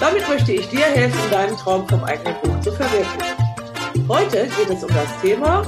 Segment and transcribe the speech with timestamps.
[0.00, 4.08] Damit möchte ich dir helfen, deinen Traum vom eigenen Buch zu verwirklichen.
[4.08, 5.62] Heute geht es um das Thema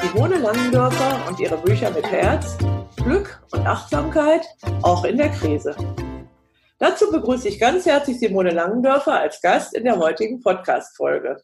[0.00, 2.56] Simone Langendörfer und ihre Bücher mit Herz,
[2.96, 4.46] Glück und Achtsamkeit,
[4.80, 5.76] auch in der Krise.
[6.78, 11.42] Dazu begrüße ich ganz herzlich Simone Langendörfer als Gast in der heutigen Podcast-Folge.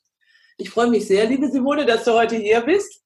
[0.56, 3.01] Ich freue mich sehr, liebe Simone, dass du heute hier bist.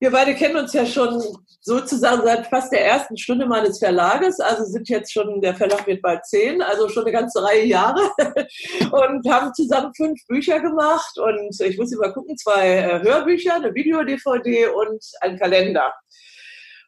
[0.00, 1.22] Wir beide kennen uns ja schon
[1.60, 6.00] sozusagen seit fast der ersten Stunde meines Verlages, also sind jetzt schon, der Verlag wird
[6.00, 8.00] bald zehn, also schon eine ganze Reihe Jahre
[8.92, 13.74] und haben zusammen fünf Bücher gemacht und ich muss immer gucken, zwei äh, Hörbücher, eine
[13.74, 15.92] Video-DVD und ein Kalender.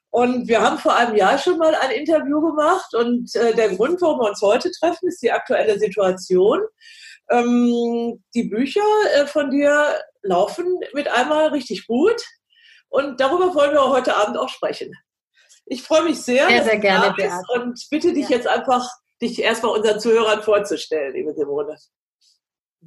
[0.09, 4.01] Und wir haben vor einem Jahr schon mal ein Interview gemacht und äh, der Grund,
[4.01, 6.61] warum wir uns heute treffen, ist die aktuelle Situation.
[7.31, 8.81] Ähm, die Bücher
[9.15, 12.23] äh, von dir laufen mit einmal richtig gut.
[12.93, 14.95] Und darüber wollen wir heute Abend auch sprechen.
[15.65, 18.37] Ich freue mich sehr, sehr, sehr gerne, bist und bitte dich ja.
[18.37, 18.87] jetzt einfach,
[19.21, 21.75] dich erstmal unseren Zuhörern vorzustellen, liebe Simone.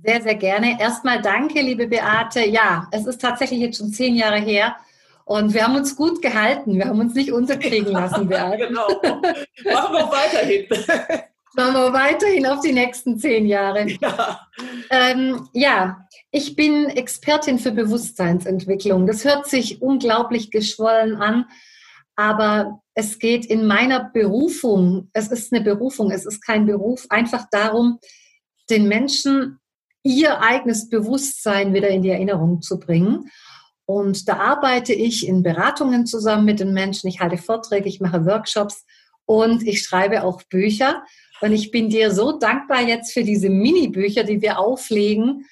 [0.04, 0.80] Sehr, sehr gerne.
[0.80, 2.46] Erstmal danke, liebe Beate.
[2.46, 4.76] Ja, es ist tatsächlich jetzt schon zehn Jahre her.
[5.24, 6.76] Und wir haben uns gut gehalten.
[6.76, 8.68] Wir haben uns nicht unterkriegen lassen, Beate.
[8.68, 8.88] genau.
[8.88, 10.68] Machen wir weiterhin.
[11.56, 13.88] Machen wir weiterhin auf die nächsten zehn Jahre.
[13.88, 14.48] Ja.
[14.92, 19.08] Ähm, ja, ich bin Expertin für Bewusstseinsentwicklung.
[19.08, 21.46] Das hört sich unglaublich geschwollen an,
[22.18, 27.46] aber es geht in meiner Berufung, es ist eine Berufung, es ist kein Beruf, einfach
[27.50, 28.00] darum,
[28.70, 29.60] den Menschen
[30.04, 33.30] ihr eigenes Bewusstsein wieder in die Erinnerung zu bringen.
[33.86, 37.08] Und da arbeite ich in Beratungen zusammen mit den Menschen.
[37.08, 38.84] Ich halte Vorträge, ich mache Workshops
[39.24, 41.02] und ich schreibe auch Bücher.
[41.40, 45.46] Und ich bin dir so dankbar jetzt für diese Mini-Bücher, die wir auflegen,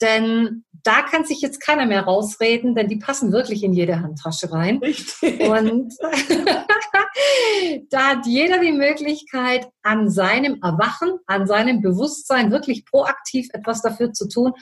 [0.00, 4.52] denn da kann sich jetzt keiner mehr rausreden, denn die passen wirklich in jede Handtasche
[4.52, 4.78] rein.
[4.78, 5.40] Richtig.
[5.40, 5.92] Und
[7.90, 14.12] da hat jeder die Möglichkeit, an seinem Erwachen, an seinem Bewusstsein wirklich proaktiv etwas dafür
[14.12, 14.52] zu tun.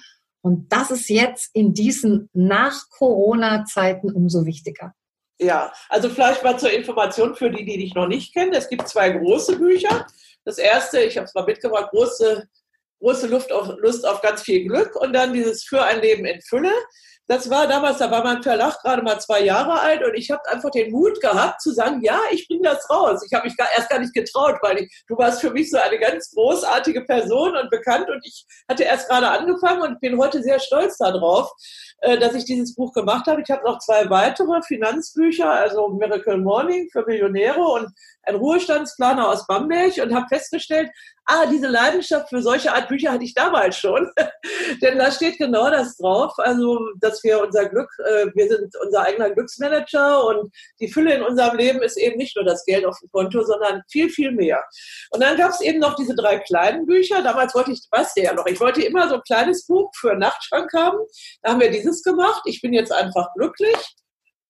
[0.40, 4.94] Und das ist jetzt in diesen Nach-Corona-Zeiten umso wichtiger.
[5.40, 8.52] Ja, also vielleicht mal zur Information für die, die dich noch nicht kennen.
[8.52, 10.06] Es gibt zwei große Bücher.
[10.44, 12.48] Das erste, ich habe es mal mitgebracht, große
[13.04, 16.40] große Luft auf, Lust auf ganz viel Glück und dann dieses Für ein Leben in
[16.40, 16.72] Fülle.
[17.26, 20.46] Das war damals, da war mein Verlag gerade mal zwei Jahre alt und ich habe
[20.46, 23.24] einfach den Mut gehabt zu sagen, ja, ich bringe das raus.
[23.26, 25.78] Ich habe mich gar, erst gar nicht getraut, weil ich, du warst für mich so
[25.78, 30.42] eine ganz großartige Person und bekannt und ich hatte erst gerade angefangen und bin heute
[30.42, 31.50] sehr stolz darauf,
[32.00, 33.40] äh, dass ich dieses Buch gemacht habe.
[33.40, 37.88] Ich habe noch zwei weitere Finanzbücher, also Miracle Morning für Millionäre und
[38.26, 40.90] ein Ruhestandsplaner aus Bamberg und habe festgestellt,
[41.26, 44.10] ah, diese Leidenschaft für solche Art Bücher hatte ich damals schon.
[44.82, 49.02] Denn da steht genau das drauf, also dass wir unser Glück, äh, wir sind unser
[49.02, 52.98] eigener Glücksmanager und die Fülle in unserem Leben ist eben nicht nur das Geld auf
[53.00, 54.62] dem Konto, sondern viel, viel mehr.
[55.10, 57.22] Und dann gab es eben noch diese drei kleinen Bücher.
[57.22, 60.14] Damals wollte ich, weißt du ja noch, ich wollte immer so ein kleines Buch für
[60.14, 60.98] Nachtschrank haben.
[61.42, 62.42] Da haben wir dieses gemacht.
[62.46, 63.76] Ich bin jetzt einfach glücklich.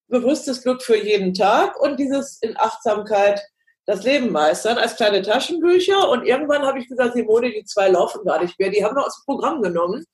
[0.08, 3.40] Bewusstes Glück für jeden Tag und dieses in Achtsamkeit
[3.86, 6.08] das Leben meistern als kleine Taschenbücher.
[6.10, 8.70] Und irgendwann habe ich gesagt, Simone, die zwei laufen gar nicht mehr.
[8.70, 10.04] Die haben wir aus dem Programm genommen.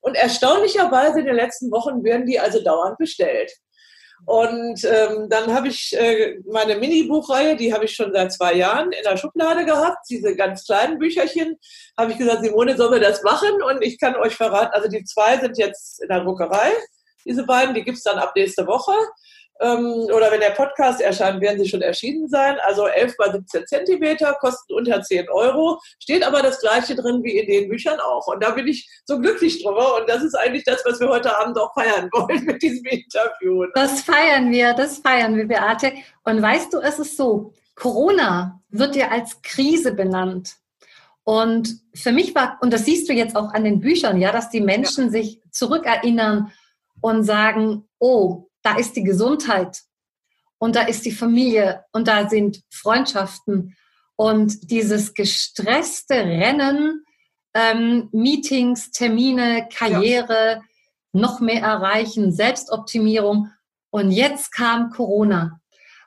[0.00, 3.50] Und erstaunlicherweise in den letzten Wochen werden die also dauernd bestellt.
[4.26, 8.92] Und ähm, dann habe ich äh, meine Mini-Buchreihe, die habe ich schon seit zwei Jahren
[8.92, 11.56] in der Schublade gehabt, diese ganz kleinen Bücherchen.
[11.98, 13.62] Habe ich gesagt, Simone, sollen wir das machen?
[13.62, 16.72] Und ich kann euch verraten, also die zwei sind jetzt in der Druckerei,
[17.26, 18.94] diese beiden, die gibt's dann ab nächste Woche
[19.60, 22.56] oder wenn der Podcast erscheint, werden sie schon erschienen sein.
[22.64, 25.80] Also 11 bei 17 Zentimeter, kosten unter 10 Euro.
[26.00, 28.26] Steht aber das Gleiche drin wie in den Büchern auch.
[28.26, 30.00] Und da bin ich so glücklich drüber.
[30.00, 33.66] Und das ist eigentlich das, was wir heute Abend auch feiern wollen mit diesem Interview.
[33.74, 35.92] Das feiern wir, das feiern wir, Beate.
[36.24, 40.56] Und weißt du, es ist so, Corona wird ja als Krise benannt.
[41.22, 44.50] Und für mich war, und das siehst du jetzt auch an den Büchern, ja, dass
[44.50, 45.10] die Menschen ja.
[45.10, 46.52] sich zurückerinnern
[47.00, 49.82] und sagen, oh, da ist die Gesundheit
[50.58, 53.76] und da ist die Familie und da sind Freundschaften
[54.16, 57.04] und dieses gestresste Rennen,
[57.52, 60.62] ähm, Meetings, Termine, Karriere, ja.
[61.12, 63.50] noch mehr erreichen, Selbstoptimierung.
[63.90, 65.60] Und jetzt kam Corona.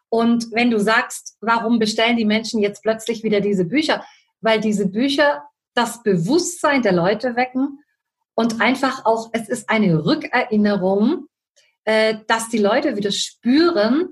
[0.09, 4.05] Und wenn du sagst, warum bestellen die Menschen jetzt plötzlich wieder diese Bücher?
[4.41, 5.43] Weil diese Bücher
[5.73, 7.79] das Bewusstsein der Leute wecken
[8.33, 11.27] Und einfach auch, es ist eine Rückerinnerung,
[11.87, 14.09] äh, dass die Leute wieder spüren,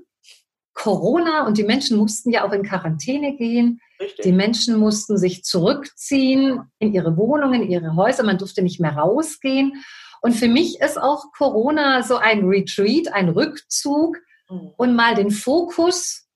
[0.72, 3.80] Corona und die Menschen mussten ja auch in Quarantäne gehen.
[4.00, 4.24] Richtig.
[4.24, 8.24] Die Menschen mussten sich zurückziehen in ihre Wohnungen, in ihre Häuser.
[8.24, 9.84] Man durfte nicht mehr rausgehen.
[10.22, 14.16] Und für mich ist auch Corona so ein Retreat, ein Rückzug
[14.48, 14.72] mhm.
[14.78, 16.26] und mal den Fokus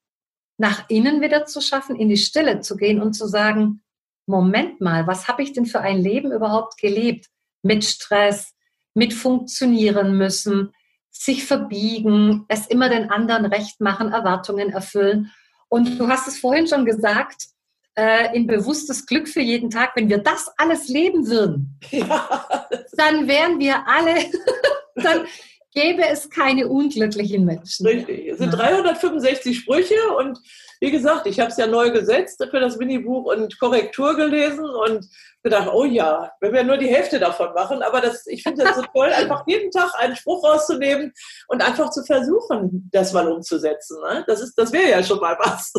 [0.57, 3.81] nach innen wieder zu schaffen, in die Stille zu gehen und zu sagen,
[4.27, 7.29] Moment mal, was habe ich denn für ein Leben überhaupt gelebt?
[7.63, 8.53] Mit Stress,
[8.93, 10.71] mit funktionieren müssen,
[11.11, 15.31] sich verbiegen, es immer den anderen recht machen, Erwartungen erfüllen.
[15.69, 17.47] Und du hast es vorhin schon gesagt,
[17.95, 22.47] äh, in bewusstes Glück für jeden Tag, wenn wir das alles leben würden, ja.
[22.93, 24.15] dann wären wir alle,
[24.95, 25.25] dann
[25.73, 27.85] gäbe es keine unglücklichen Menschen.
[27.85, 28.27] Richtig.
[28.27, 30.39] Es sind 365 Sprüche und
[30.81, 35.07] wie gesagt, ich habe es ja neu gesetzt für das Minibuch und Korrektur gelesen und
[35.43, 38.75] gedacht, oh ja, wenn wir nur die Hälfte davon machen, aber das, ich finde es
[38.75, 41.13] so toll, einfach jeden Tag einen Spruch rauszunehmen
[41.47, 43.97] und einfach zu versuchen, das mal umzusetzen.
[44.01, 44.23] Ne?
[44.27, 45.71] Das, ist, das wäre ja schon mal was.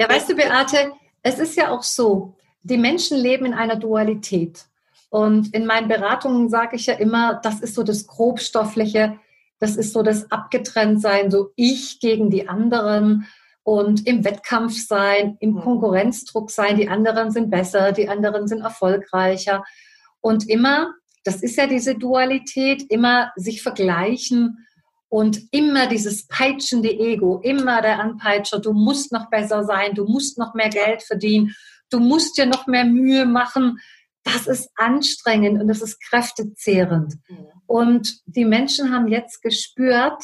[0.00, 0.92] Ja, weißt du, Beate,
[1.22, 4.66] es ist ja auch so, die Menschen leben in einer Dualität.
[5.12, 9.18] Und in meinen Beratungen sage ich ja immer, das ist so das Grobstoffliche,
[9.58, 13.26] das ist so das Abgetrenntsein, so ich gegen die anderen
[13.62, 19.64] und im Wettkampf sein, im Konkurrenzdruck sein, die anderen sind besser, die anderen sind erfolgreicher.
[20.22, 20.94] Und immer,
[21.24, 24.66] das ist ja diese Dualität, immer sich vergleichen
[25.10, 30.38] und immer dieses peitschende Ego, immer der Anpeitscher, du musst noch besser sein, du musst
[30.38, 31.54] noch mehr Geld verdienen,
[31.90, 33.78] du musst dir noch mehr Mühe machen,
[34.24, 37.14] das ist anstrengend und das ist kräftezehrend.
[37.28, 37.46] Mhm.
[37.66, 40.22] Und die Menschen haben jetzt gespürt,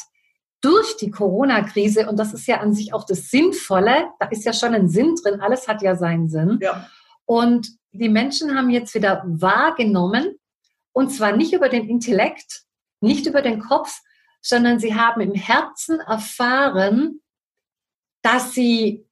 [0.61, 4.53] durch die Corona-Krise, und das ist ja an sich auch das Sinnvolle, da ist ja
[4.53, 6.59] schon ein Sinn drin, alles hat ja seinen Sinn.
[6.61, 6.89] Ja.
[7.25, 10.35] Und die Menschen haben jetzt wieder wahrgenommen,
[10.91, 12.63] und zwar nicht über den Intellekt,
[12.99, 14.01] nicht über den Kopf,
[14.41, 17.21] sondern sie haben im Herzen erfahren,
[18.21, 19.07] dass sie,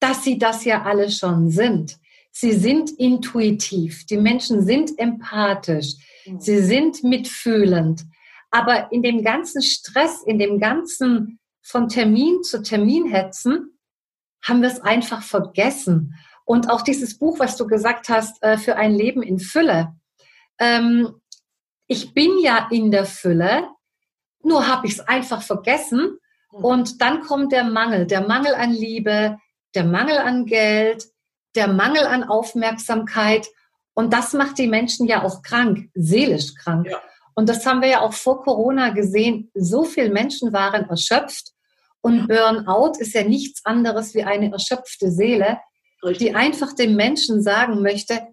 [0.00, 1.98] dass sie das ja alle schon sind.
[2.34, 5.94] Sie sind intuitiv, die Menschen sind empathisch,
[6.26, 6.40] mhm.
[6.40, 8.04] sie sind mitfühlend.
[8.50, 13.78] Aber in dem ganzen Stress, in dem ganzen von Termin zu Termin hetzen,
[14.42, 16.14] haben wir es einfach vergessen.
[16.44, 19.94] Und auch dieses Buch, was du gesagt hast, äh, für ein Leben in Fülle.
[20.58, 21.14] Ähm,
[21.86, 23.68] ich bin ja in der Fülle,
[24.42, 26.18] nur habe ich es einfach vergessen.
[26.50, 26.64] Mhm.
[26.64, 29.38] Und dann kommt der Mangel, der Mangel an Liebe,
[29.74, 31.11] der Mangel an Geld,
[31.54, 33.46] der Mangel an Aufmerksamkeit.
[33.94, 36.88] Und das macht die Menschen ja auch krank, seelisch krank.
[36.88, 37.00] Ja.
[37.34, 39.50] Und das haben wir ja auch vor Corona gesehen.
[39.54, 41.52] So viele Menschen waren erschöpft.
[42.00, 45.58] Und Burnout ist ja nichts anderes wie eine erschöpfte Seele,
[46.02, 46.28] Richtig.
[46.28, 48.26] die einfach dem Menschen sagen möchte,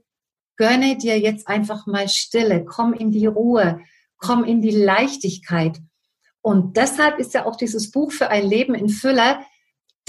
[0.58, 3.80] gönne dir jetzt einfach mal Stille, komm in die Ruhe,
[4.18, 5.80] komm in die Leichtigkeit.
[6.42, 9.40] Und deshalb ist ja auch dieses Buch für ein Leben in Fülle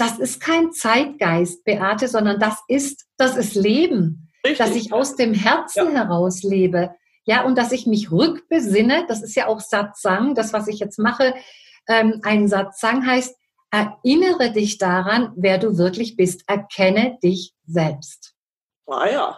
[0.01, 4.31] das ist kein Zeitgeist, Beate, sondern das ist, das ist Leben.
[4.43, 4.57] Richtig.
[4.57, 6.01] Dass ich aus dem Herzen ja.
[6.01, 6.95] heraus lebe.
[7.25, 10.97] Ja, und dass ich mich rückbesinne, das ist ja auch Satsang, das, was ich jetzt
[10.97, 11.35] mache.
[11.87, 13.35] Ähm, ein Satsang heißt,
[13.69, 16.43] erinnere dich daran, wer du wirklich bist.
[16.47, 18.33] Erkenne dich selbst.
[18.87, 19.37] Ah ja.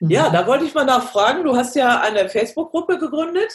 [0.00, 0.10] Mhm.
[0.10, 1.44] Ja, da wollte ich mal nachfragen.
[1.44, 3.52] Du hast ja eine Facebook-Gruppe gegründet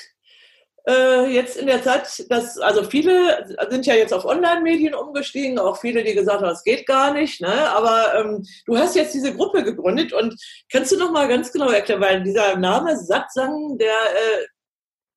[0.88, 5.80] äh, jetzt in der Zeit, dass, also viele sind ja jetzt auf Online-Medien umgestiegen, auch
[5.80, 7.70] viele, die gesagt haben, das geht gar nicht, ne?
[7.70, 10.36] aber ähm, du hast jetzt diese Gruppe gegründet und
[10.72, 14.46] kannst du noch mal ganz genau erklären, weil dieser Name Satsang, der äh,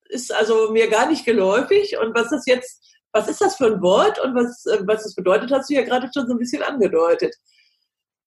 [0.09, 3.81] ist also mir gar nicht geläufig und was ist jetzt, was ist das für ein
[3.81, 6.61] Wort und was, äh, was es bedeutet, hast du ja gerade schon so ein bisschen
[6.61, 7.35] angedeutet.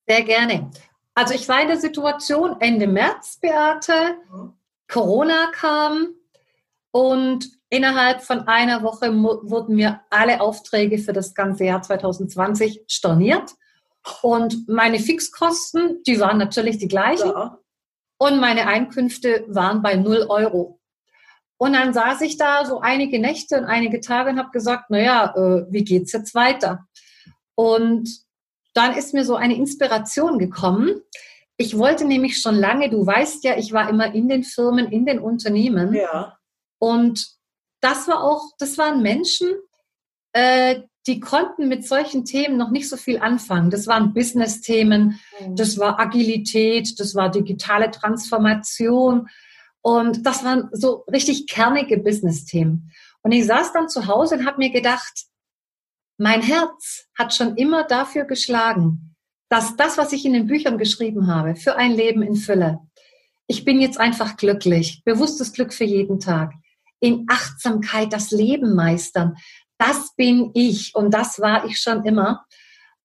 [0.09, 0.71] Sehr gerne.
[1.15, 4.55] Also ich war in der Situation Ende März, Beate, mhm.
[4.89, 6.15] Corona kam,
[6.91, 13.53] und innerhalb von einer Woche wurden mir alle Aufträge für das ganze Jahr 2020 storniert.
[14.23, 17.29] Und meine Fixkosten, die waren natürlich die gleichen.
[17.29, 17.59] Ja.
[18.19, 20.81] Und meine Einkünfte waren bei 0 Euro.
[21.59, 25.35] Und dann saß ich da so einige Nächte und einige Tage und habe gesagt, naja,
[25.37, 26.87] äh, wie geht's jetzt weiter?
[27.55, 28.09] Und
[28.75, 31.01] dann ist mir so eine Inspiration gekommen.
[31.57, 35.05] Ich wollte nämlich schon lange, du weißt ja, ich war immer in den Firmen, in
[35.05, 35.93] den Unternehmen.
[35.95, 36.38] Ja.
[36.79, 37.27] Und
[37.81, 39.49] das war auch, das waren Menschen,
[40.33, 43.71] äh, die konnten mit solchen Themen noch nicht so viel anfangen.
[43.71, 45.57] Das waren Business-Themen, mhm.
[45.57, 49.29] das war Agilität, das war digitale Transformation
[49.81, 52.93] und das waren so richtig kernige Business-Themen.
[53.23, 55.25] Und ich saß dann zu Hause und habe mir gedacht,
[56.19, 59.15] mein Herz hat schon immer dafür geschlagen,
[59.49, 62.81] dass das, was ich in den Büchern geschrieben habe, für ein Leben in Fülle,
[63.47, 65.03] ich bin jetzt einfach glücklich.
[65.05, 66.53] Bewusstes Glück für jeden Tag.
[67.01, 69.37] In Achtsamkeit das Leben meistern.
[69.79, 72.45] Das bin ich und das war ich schon immer.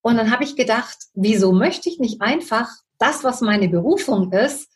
[0.01, 4.69] Und dann habe ich gedacht, wieso möchte ich nicht einfach das, was meine Berufung ist,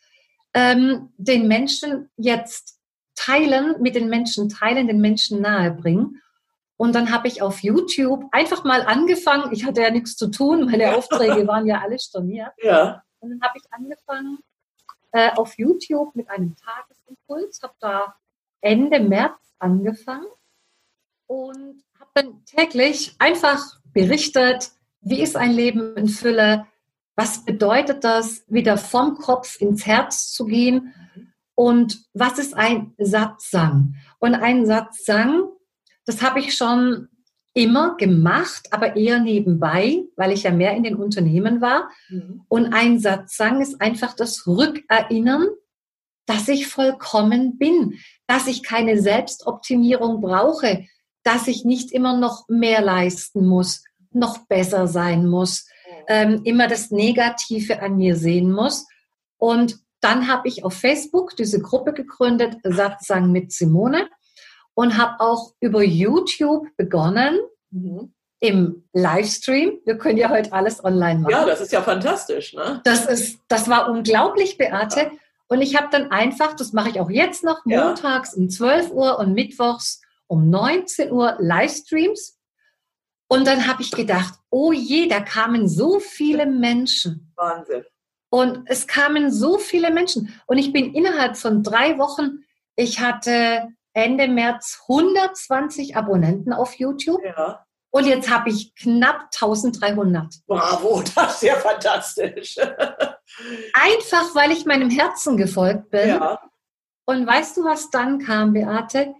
[0.54, 2.78] ähm, den Menschen jetzt
[3.14, 6.22] teilen, mit den Menschen teilen, den Menschen nahebringen.
[6.76, 9.52] Und dann habe ich auf YouTube einfach mal angefangen.
[9.52, 12.52] Ich hatte ja nichts zu tun, meine Aufträge waren ja alle storniert.
[12.62, 13.02] Ja.
[13.18, 14.38] Und dann habe ich angefangen
[15.12, 18.14] äh, auf YouTube mit einem Tagesimpuls, habe da
[18.60, 20.26] Ende März angefangen
[21.26, 26.66] und habe dann täglich einfach berichtet, wie ist ein Leben in Fülle,
[27.16, 30.94] was bedeutet das, wieder vom Kopf ins Herz zu gehen
[31.54, 33.96] und was ist ein Satzang?
[34.20, 35.48] Und ein Satzang,
[36.06, 37.08] das habe ich schon
[37.54, 41.90] immer gemacht, aber eher nebenbei, weil ich ja mehr in den Unternehmen war.
[42.08, 42.44] Mhm.
[42.48, 45.48] Und ein Satzang ist einfach das Rückerinnern,
[46.28, 50.84] dass ich vollkommen bin, dass ich keine Selbstoptimierung brauche,
[51.24, 53.82] dass ich nicht immer noch mehr leisten muss,
[54.12, 55.66] noch besser sein muss,
[56.06, 58.86] ähm, immer das Negative an mir sehen muss.
[59.38, 64.08] Und dann habe ich auf Facebook diese Gruppe gegründet, Satzang mit Simone,
[64.74, 67.38] und habe auch über YouTube begonnen,
[67.70, 68.12] mhm.
[68.40, 69.80] im Livestream.
[69.86, 71.32] Wir können ja heute alles online machen.
[71.32, 72.52] Ja, das ist ja fantastisch.
[72.52, 72.82] Ne?
[72.84, 75.00] Das, ist, das war unglaublich, Beate.
[75.00, 75.10] Ja.
[75.48, 78.42] Und ich habe dann einfach, das mache ich auch jetzt noch, montags ja.
[78.42, 82.38] um 12 Uhr und mittwochs um 19 Uhr Livestreams.
[83.28, 87.32] Und dann habe ich gedacht, oh je, da kamen so viele Menschen.
[87.36, 87.84] Wahnsinn.
[88.30, 90.38] Und es kamen so viele Menschen.
[90.46, 92.44] Und ich bin innerhalb von drei Wochen,
[92.76, 97.22] ich hatte Ende März 120 Abonnenten auf YouTube.
[97.24, 97.64] Ja.
[97.90, 100.26] Und jetzt habe ich knapp 1300.
[100.46, 102.56] Bravo, das ist ja fantastisch.
[103.72, 106.08] Einfach, weil ich meinem Herzen gefolgt bin.
[106.08, 106.40] Ja.
[107.04, 109.14] Und weißt du, was dann kam, Beate?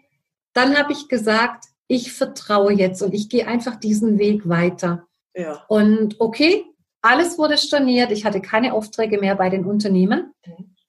[0.52, 5.06] Dann habe ich gesagt, ich vertraue jetzt und ich gehe einfach diesen Weg weiter.
[5.34, 5.64] Ja.
[5.68, 6.64] Und okay,
[7.00, 10.34] alles wurde storniert, ich hatte keine Aufträge mehr bei den Unternehmen.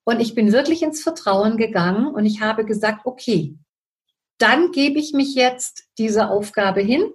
[0.03, 3.55] Und ich bin wirklich ins Vertrauen gegangen und ich habe gesagt, okay,
[4.39, 7.11] dann gebe ich mich jetzt dieser Aufgabe hin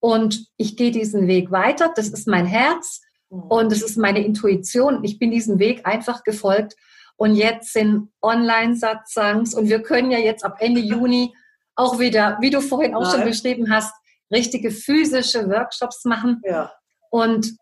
[0.00, 1.92] und ich gehe diesen Weg weiter.
[1.94, 3.00] Das ist mein Herz.
[3.32, 5.02] Und das ist meine Intuition.
[5.04, 6.76] Ich bin diesem Weg einfach gefolgt.
[7.16, 11.34] Und jetzt sind Online-Satzangs und wir können ja jetzt ab Ende Juni
[11.74, 13.10] auch wieder, wie du vorhin auch Nein.
[13.12, 13.94] schon beschrieben hast,
[14.30, 16.42] richtige physische Workshops machen.
[16.44, 16.72] Ja.
[17.10, 17.56] Und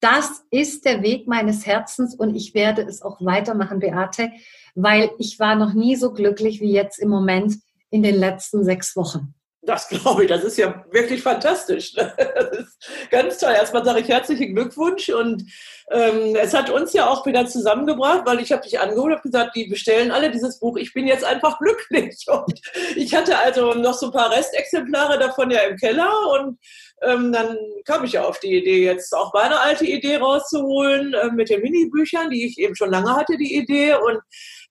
[0.00, 4.30] das ist der Weg meines Herzens und ich werde es auch weitermachen, Beate,
[4.74, 7.56] weil ich war noch nie so glücklich wie jetzt im Moment
[7.90, 9.34] in den letzten sechs Wochen.
[9.66, 11.94] Das glaube ich, das ist ja wirklich fantastisch.
[11.94, 12.12] Das
[12.58, 13.52] ist ganz toll.
[13.52, 15.42] Erstmal sage ich herzlichen Glückwunsch und
[15.90, 19.54] ähm, es hat uns ja auch wieder zusammengebracht, weil ich habe dich angeholt und gesagt,
[19.54, 20.76] die bestellen alle dieses Buch.
[20.76, 22.24] Ich bin jetzt einfach glücklich.
[22.28, 22.60] Und
[22.96, 26.58] ich hatte also noch so ein paar Restexemplare davon ja im Keller und
[27.02, 31.30] ähm, dann kam ich ja auf die Idee, jetzt auch meine alte Idee rauszuholen äh,
[31.30, 33.94] mit den Minibüchern, die ich eben schon lange hatte, die Idee.
[33.94, 34.20] Und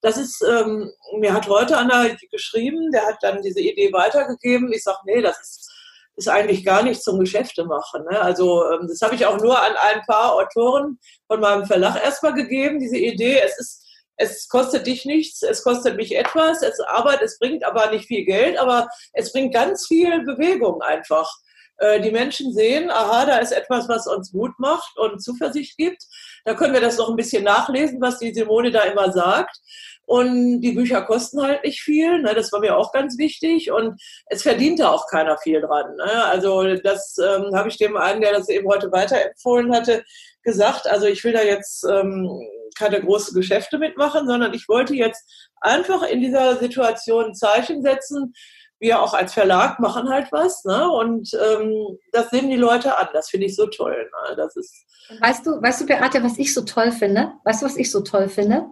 [0.02, 4.72] das ist, ähm, mir hat heute einer geschrieben, der hat dann diese Idee weitergegeben.
[4.72, 5.72] Ich sage, nee, das ist,
[6.16, 8.04] ist eigentlich gar nicht zum Geschäfte machen.
[8.10, 8.20] Ne?
[8.20, 12.34] Also ähm, das habe ich auch nur an ein paar Autoren von meinem Verlag erstmal
[12.34, 13.40] gegeben, diese Idee.
[13.44, 13.82] Es ist
[14.18, 18.24] es kostet dich nichts, es kostet mich etwas, es arbeitet, es bringt aber nicht viel
[18.24, 21.30] Geld, aber es bringt ganz viel Bewegung einfach.
[21.78, 26.04] Äh, die Menschen sehen, aha, da ist etwas, was uns Mut macht und Zuversicht gibt.
[26.44, 29.58] Da können wir das noch ein bisschen nachlesen, was die Simone da immer sagt.
[30.06, 32.32] Und die Bücher kosten halt nicht viel, ne?
[32.32, 33.72] das war mir auch ganz wichtig.
[33.72, 35.96] Und es verdient da auch keiner viel dran.
[35.96, 36.24] Ne?
[36.24, 40.04] Also das ähm, habe ich dem einen, der das eben heute weiterempfohlen hatte,
[40.44, 40.86] gesagt.
[40.86, 42.30] Also ich will da jetzt ähm,
[42.78, 45.24] keine großen Geschäfte mitmachen, sondern ich wollte jetzt
[45.60, 48.32] einfach in dieser Situation ein Zeichen setzen,
[48.78, 50.90] wir auch als Verlag machen halt was, ne?
[50.90, 53.08] Und ähm, das sehen die Leute an.
[53.12, 53.96] Das finde ich so toll.
[54.28, 54.36] Ne?
[54.36, 54.84] Das ist.
[55.20, 57.32] Weißt du, weißt du, Beate, was ich so toll finde?
[57.44, 58.66] Weißt du, was ich so toll finde?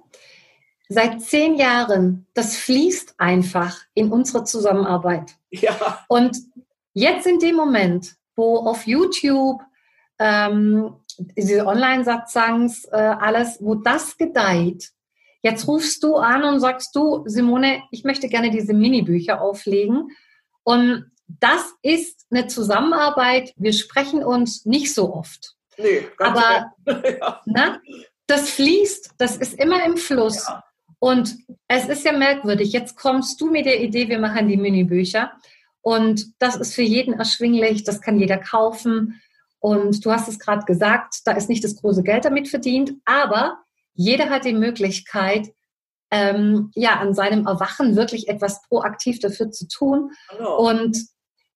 [0.89, 5.33] Seit zehn Jahren, das fließt einfach in unsere Zusammenarbeit.
[5.51, 6.05] Ja.
[6.09, 6.37] Und
[6.93, 9.63] jetzt in dem Moment, wo auf YouTube
[10.19, 10.97] ähm,
[11.37, 14.91] diese Online-Satzangs, äh, alles, wo das gedeiht,
[15.45, 20.09] Jetzt rufst du an und sagst du, Simone, ich möchte gerne diese Minibücher auflegen.
[20.63, 23.53] Und das ist eine Zusammenarbeit.
[23.57, 25.55] Wir sprechen uns nicht so oft.
[25.77, 26.73] Nee, ganz Aber
[27.21, 27.43] ja.
[27.45, 27.79] ne,
[28.27, 30.47] das fließt, das ist immer im Fluss.
[30.47, 30.65] Ja.
[30.99, 31.37] Und
[31.69, 32.73] es ist ja merkwürdig.
[32.73, 35.31] Jetzt kommst du mit der Idee, wir machen die Minibücher.
[35.83, 39.21] Und das ist für jeden erschwinglich, das kann jeder kaufen.
[39.59, 43.64] Und du hast es gerade gesagt, da ist nicht das große Geld damit verdient, aber
[43.95, 45.53] jeder hat die Möglichkeit,
[46.11, 50.11] ähm, ja, an seinem Erwachen wirklich etwas proaktiv dafür zu tun.
[50.29, 50.69] Hallo.
[50.69, 50.97] Und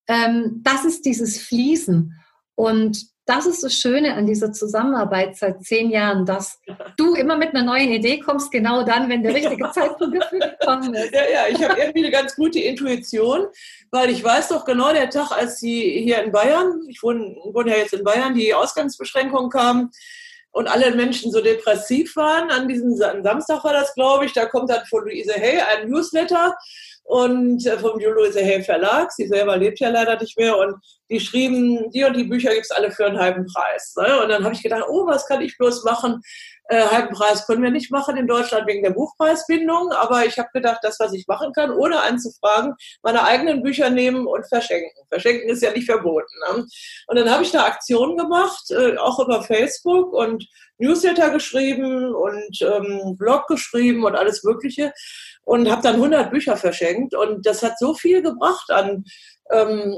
[0.08, 2.14] ähm, das ist dieses Fließen.
[2.54, 6.58] Und das ist das Schöne an dieser Zusammenarbeit seit zehn Jahren, dass
[6.96, 9.70] du immer mit einer neuen Idee kommst, genau dann, wenn der richtige.
[9.70, 11.12] Zeitpunkt dafür gekommen ist.
[11.12, 13.46] Ja, ja, ich habe irgendwie eine ganz gute Intuition,
[13.90, 17.70] weil ich weiß doch genau, der Tag, als sie hier in Bayern, ich wohne, wohne
[17.70, 19.90] ja jetzt in Bayern, die Ausgangsbeschränkungen kamen,
[20.52, 22.50] und alle Menschen so depressiv waren.
[22.50, 24.32] An diesem Samstag war das, glaube ich.
[24.32, 26.54] Da kommt dann von Luise Hay ein Newsletter
[27.04, 29.10] und äh, vom Louise Hay Verlag.
[29.12, 30.76] Sie selber lebt ja leider nicht mehr und
[31.10, 33.94] die schrieben, die und die Bücher gibt es alle für einen halben Preis.
[33.96, 34.22] Ne?
[34.22, 36.20] Und dann habe ich gedacht, oh, was kann ich bloß machen?
[36.70, 40.50] Äh, halben Preis können wir nicht machen in Deutschland wegen der Buchpreisbindung, aber ich habe
[40.52, 44.90] gedacht, das, was ich machen kann, ohne anzufragen, meine eigenen Bücher nehmen und verschenken.
[45.08, 46.32] Verschenken ist ja nicht verboten.
[46.46, 46.66] Ne?
[47.06, 50.46] Und dann habe ich da Aktionen gemacht, äh, auch über Facebook und
[50.76, 54.92] Newsletter geschrieben und ähm, Blog geschrieben und alles Mögliche
[55.44, 59.04] und habe dann 100 Bücher verschenkt und das hat so viel gebracht an
[59.50, 59.96] ähm,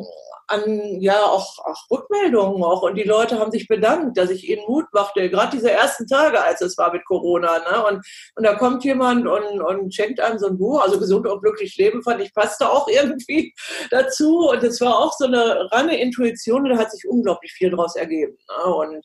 [0.50, 4.62] an ja auch, auch Rückmeldungen auch und die Leute haben sich bedankt, dass ich ihnen
[4.66, 7.58] Mut machte, gerade diese ersten Tage, als es war mit Corona.
[7.58, 7.84] Ne?
[7.86, 11.42] Und, und da kommt jemand und, und schenkt einem so ein Buch, also gesund und
[11.42, 13.54] glücklich leben, fand ich passte auch irgendwie
[13.90, 17.70] dazu und es war auch so eine reine Intuition und da hat sich unglaublich viel
[17.70, 18.36] daraus ergeben.
[18.48, 18.74] Ne?
[18.74, 19.04] Und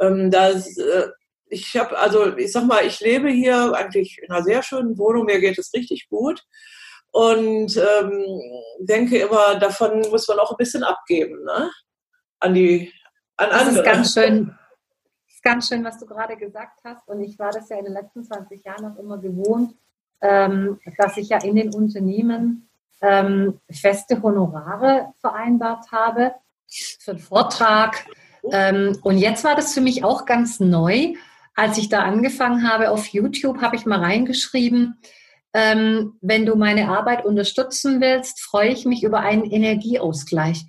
[0.00, 1.08] ähm, das äh,
[1.52, 5.24] ich habe, also ich sag mal, ich lebe hier eigentlich in einer sehr schönen Wohnung,
[5.24, 6.44] mir geht es richtig gut
[7.12, 8.24] und ähm,
[8.80, 11.70] denke immer, davon muss man auch ein bisschen abgeben, ne?
[12.38, 12.92] An die,
[13.36, 13.78] an das andere.
[13.78, 14.54] Ist ganz schön,
[15.28, 17.06] ist ganz schön, was du gerade gesagt hast.
[17.08, 19.74] Und ich war das ja in den letzten 20 Jahren auch immer gewohnt,
[20.20, 26.34] ähm, dass ich ja in den Unternehmen ähm, feste Honorare vereinbart habe
[26.68, 28.06] für einen Vortrag.
[28.52, 31.14] Ähm, und jetzt war das für mich auch ganz neu.
[31.54, 34.98] Als ich da angefangen habe auf YouTube, habe ich mal reingeschrieben,
[35.52, 40.64] ähm, wenn du meine Arbeit unterstützen willst, freue ich mich über einen Energieausgleich.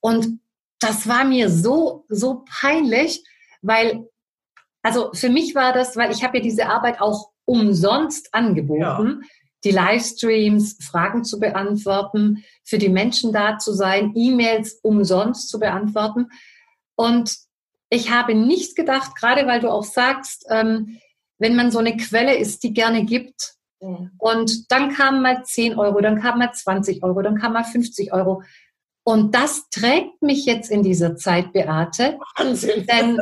[0.00, 0.40] Und
[0.80, 3.24] das war mir so, so peinlich,
[3.62, 4.08] weil,
[4.82, 9.28] also für mich war das, weil ich habe ja diese Arbeit auch umsonst angeboten, ja.
[9.64, 16.28] die Livestreams, Fragen zu beantworten, für die Menschen da zu sein, E-Mails umsonst zu beantworten.
[16.96, 17.36] Und
[17.88, 20.98] ich habe nicht gedacht, gerade weil du auch sagst, ähm,
[21.38, 26.00] wenn man so eine Quelle ist, die gerne gibt, und dann kamen mal 10 Euro,
[26.00, 28.42] dann kamen mal 20 Euro, dann kamen mal 50 Euro.
[29.04, 32.18] Und das trägt mich jetzt in dieser Zeit, Beate.
[32.36, 32.86] Wahnsinn.
[32.86, 33.20] Denn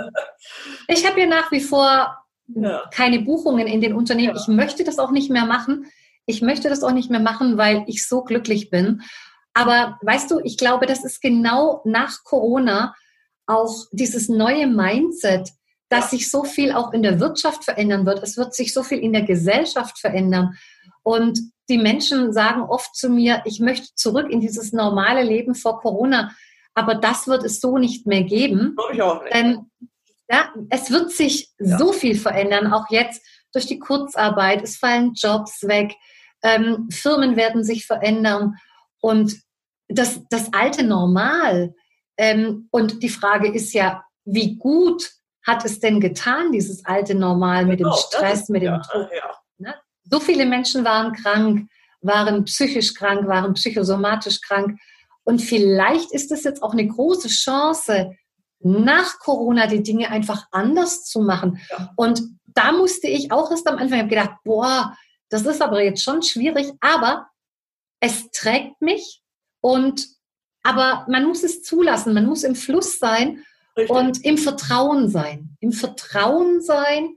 [0.88, 2.82] ich habe ja nach wie vor ja.
[2.90, 4.34] keine Buchungen in den Unternehmen.
[4.34, 4.40] Ja.
[4.40, 5.86] Ich möchte das auch nicht mehr machen.
[6.26, 9.02] Ich möchte das auch nicht mehr machen, weil ich so glücklich bin.
[9.52, 12.94] Aber weißt du, ich glaube, das ist genau nach Corona
[13.46, 15.50] auch dieses neue Mindset,
[15.88, 18.22] dass sich so viel auch in der Wirtschaft verändern wird.
[18.22, 20.56] Es wird sich so viel in der Gesellschaft verändern.
[21.02, 25.80] Und die Menschen sagen oft zu mir, ich möchte zurück in dieses normale Leben vor
[25.80, 26.34] Corona.
[26.74, 28.74] Aber das wird es so nicht mehr geben.
[28.76, 29.34] Glaube ich auch nicht.
[29.34, 29.70] Denn
[30.30, 31.78] ja, es wird sich ja.
[31.78, 34.62] so viel verändern, auch jetzt durch die Kurzarbeit.
[34.62, 35.94] Es fallen Jobs weg.
[36.42, 38.56] Ähm, Firmen werden sich verändern.
[39.00, 39.36] Und
[39.88, 41.74] das, das alte Normal.
[42.16, 45.10] Ähm, und die Frage ist ja, wie gut
[45.46, 49.08] hat es denn getan, dieses alte Normal mit genau, dem Stress, mit dem ja, Druck?
[49.14, 49.30] Ja.
[49.58, 49.74] Ne?
[50.10, 51.68] So viele Menschen waren krank,
[52.00, 54.78] waren psychisch krank, waren psychosomatisch krank.
[55.24, 58.12] Und vielleicht ist es jetzt auch eine große Chance,
[58.60, 61.60] nach Corona die Dinge einfach anders zu machen.
[61.70, 61.92] Ja.
[61.96, 64.96] Und da musste ich auch erst am Anfang, ich habe gedacht, boah,
[65.28, 67.28] das ist aber jetzt schon schwierig, aber
[68.00, 69.22] es trägt mich
[69.60, 70.06] und
[70.62, 73.44] aber man muss es zulassen, man muss im Fluss sein
[73.76, 73.96] Richtig.
[73.96, 75.56] Und im Vertrauen sein.
[75.60, 77.16] Im Vertrauen sein,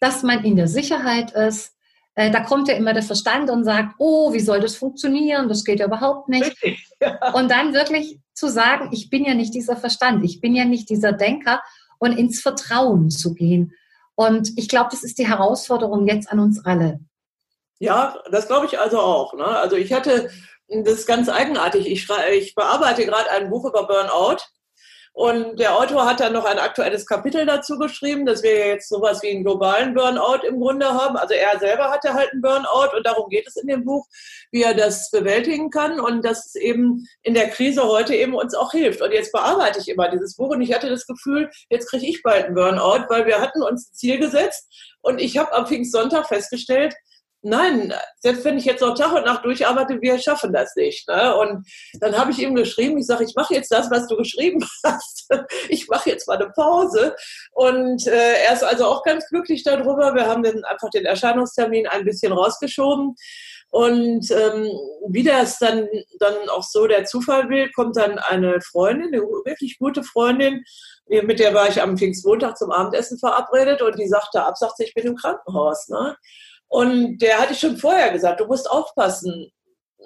[0.00, 1.72] dass man in der Sicherheit ist.
[2.14, 5.48] Äh, da kommt ja immer der Verstand und sagt, oh, wie soll das funktionieren?
[5.48, 6.56] Das geht ja überhaupt nicht.
[7.00, 7.32] Ja.
[7.34, 10.88] Und dann wirklich zu sagen, ich bin ja nicht dieser Verstand, ich bin ja nicht
[10.88, 11.62] dieser Denker
[11.98, 13.72] und ins Vertrauen zu gehen.
[14.14, 17.00] Und ich glaube, das ist die Herausforderung jetzt an uns alle.
[17.78, 19.34] Ja, das glaube ich also auch.
[19.34, 19.44] Ne?
[19.44, 20.30] Also ich hatte,
[20.68, 24.38] das ist ganz eigenartig, ich, ich bearbeite gerade ein Buch über Burnout
[25.16, 29.22] und der Autor hat dann noch ein aktuelles Kapitel dazu geschrieben, dass wir jetzt sowas
[29.22, 31.16] wie einen globalen Burnout im Grunde haben.
[31.16, 34.06] Also er selber hatte halt einen Burnout und darum geht es in dem Buch,
[34.50, 38.54] wie er das bewältigen kann und dass es eben in der Krise heute eben uns
[38.54, 39.00] auch hilft.
[39.00, 42.22] Und jetzt bearbeite ich immer dieses Buch und ich hatte das Gefühl, jetzt kriege ich
[42.22, 44.68] bald einen Burnout, weil wir hatten uns ein Ziel gesetzt
[45.00, 46.94] und ich habe am Pfingstsonntag festgestellt,
[47.46, 51.08] nein, selbst wenn ich jetzt noch Tag und Nacht durcharbeite, wir schaffen das nicht.
[51.08, 51.36] Ne?
[51.36, 51.66] Und
[52.00, 55.28] dann habe ich ihm geschrieben, ich sage, ich mache jetzt das, was du geschrieben hast.
[55.68, 57.14] Ich mache jetzt mal eine Pause.
[57.52, 60.14] Und äh, er ist also auch ganz glücklich darüber.
[60.14, 63.14] Wir haben dann einfach den Erscheinungstermin ein bisschen rausgeschoben.
[63.70, 64.70] Und ähm,
[65.08, 69.78] wie das dann, dann auch so der Zufall will, kommt dann eine Freundin, eine wirklich
[69.78, 70.64] gute Freundin,
[71.08, 75.06] mit der war ich am Pfingstmontag zum Abendessen verabredet und die sagte ab, ich bin
[75.06, 75.88] im Krankenhaus.
[75.88, 76.16] Ne?
[76.68, 79.50] Und der hatte ich schon vorher gesagt, du musst aufpassen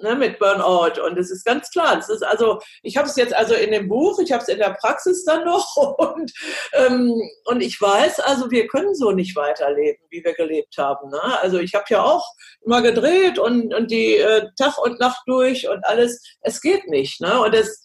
[0.01, 1.01] ne, mit Burnout.
[1.01, 1.95] Und es ist ganz klar.
[1.95, 4.57] Das ist also, ich habe es jetzt also in dem Buch, ich habe es in
[4.57, 6.31] der Praxis dann noch und,
[6.73, 7.13] ähm,
[7.45, 11.09] und ich weiß, also wir können so nicht weiterleben, wie wir gelebt haben.
[11.09, 11.21] Ne?
[11.41, 12.25] Also ich habe ja auch
[12.65, 16.21] immer gedreht und, und die äh, Tag und Nacht durch und alles.
[16.41, 17.21] Es geht nicht.
[17.21, 17.39] Ne?
[17.39, 17.83] Und es,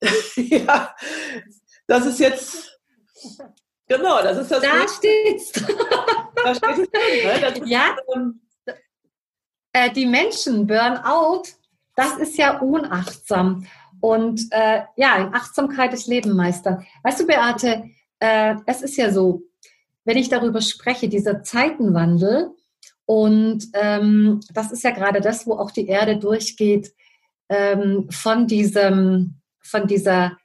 [0.36, 0.94] ja,
[1.86, 2.78] das ist jetzt
[3.88, 4.62] Genau, das ist das.
[4.62, 5.52] Da steht's.
[6.44, 7.60] da steht es.
[7.60, 7.66] Ne?
[7.66, 7.96] ja.
[8.14, 8.40] Ähm,
[9.72, 11.44] äh, die Menschen, Burnout,
[11.96, 13.66] das ist ja unachtsam.
[14.00, 16.86] Und äh, ja, in Achtsamkeit ist Leben meistern.
[17.02, 17.84] Weißt du, Beate,
[18.20, 19.42] äh, es ist ja so,
[20.04, 22.54] wenn ich darüber spreche, dieser Zeitenwandel,
[23.06, 26.92] und ähm, das ist ja gerade das, wo auch die Erde durchgeht,
[27.48, 30.36] ähm, von diesem, von dieser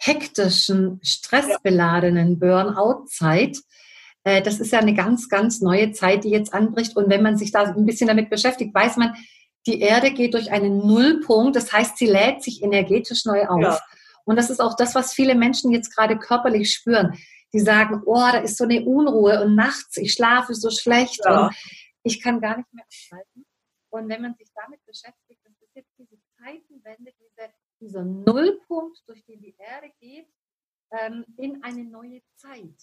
[0.00, 3.58] hektischen, stressbeladenen Burnout-Zeit.
[4.24, 6.96] Äh, das ist ja eine ganz, ganz neue Zeit, die jetzt anbricht.
[6.96, 9.14] Und wenn man sich da ein bisschen damit beschäftigt, weiß man,
[9.66, 11.54] die Erde geht durch einen Nullpunkt.
[11.54, 13.60] Das heißt, sie lädt sich energetisch neu auf.
[13.60, 13.80] Ja.
[14.24, 17.18] Und das ist auch das, was viele Menschen jetzt gerade körperlich spüren.
[17.52, 21.46] Die sagen, oh, da ist so eine Unruhe und nachts, ich schlafe so schlecht ja.
[21.46, 21.56] und
[22.04, 23.44] ich kann gar nicht mehr abschalten.
[23.90, 27.12] Und wenn man sich damit beschäftigt, das ist jetzt diese Zeitenwende,
[27.80, 30.26] dieser Nullpunkt, durch den die Erde geht,
[30.92, 32.74] ähm, in eine neue Zeit.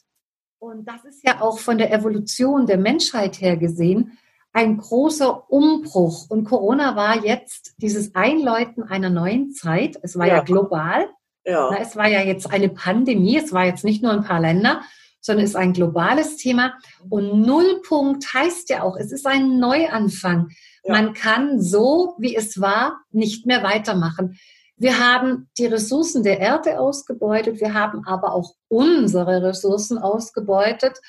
[0.60, 4.17] Und das ist ja auch von der Evolution der Menschheit her gesehen
[4.57, 6.29] ein großer Umbruch.
[6.29, 9.97] Und Corona war jetzt dieses Einläuten einer neuen Zeit.
[10.01, 11.07] Es war ja, ja global.
[11.45, 11.69] Ja.
[11.71, 13.38] Na, es war ja jetzt eine Pandemie.
[13.38, 14.81] Es war jetzt nicht nur ein paar Länder,
[15.21, 16.73] sondern es ist ein globales Thema.
[17.07, 20.49] Und Nullpunkt heißt ja auch, es ist ein Neuanfang.
[20.83, 20.93] Ja.
[20.93, 24.39] Man kann so, wie es war, nicht mehr weitermachen.
[24.78, 31.00] Wir haben die Ressourcen der Erde ausgebeutet, wir haben aber auch unsere Ressourcen ausgebeutet.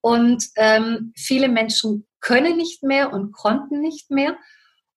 [0.00, 4.36] Und ähm, viele Menschen können nicht mehr und konnten nicht mehr.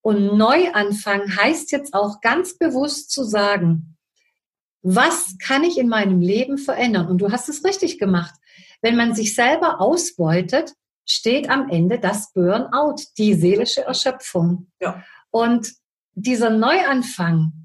[0.02, 3.98] Und Neuanfang heißt jetzt auch ganz bewusst zu sagen,
[4.82, 7.08] was kann ich in meinem Leben verändern?
[7.08, 8.34] Und du hast es richtig gemacht.
[8.82, 10.74] Wenn man sich selber ausbeutet,
[11.08, 14.72] steht am Ende das Burnout, die seelische Erschöpfung.
[14.80, 15.04] Ja.
[15.32, 15.74] Und
[16.14, 17.64] dieser Neuanfang,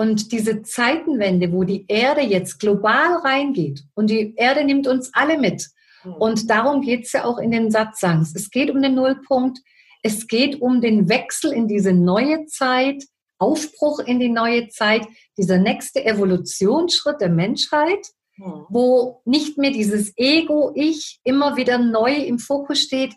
[0.00, 5.36] und diese Zeitenwende, wo die Erde jetzt global reingeht und die Erde nimmt uns alle
[5.36, 5.68] mit.
[6.04, 6.14] Mhm.
[6.14, 8.32] Und darum geht es ja auch in den Satzangs.
[8.34, 9.58] Es geht um den Nullpunkt.
[10.02, 13.04] Es geht um den Wechsel in diese neue Zeit,
[13.36, 18.06] Aufbruch in die neue Zeit, dieser nächste Evolutionsschritt der Menschheit,
[18.38, 18.64] mhm.
[18.70, 23.12] wo nicht mehr dieses Ego-Ich immer wieder neu im Fokus steht,